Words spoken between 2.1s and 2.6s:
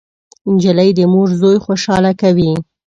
کوي.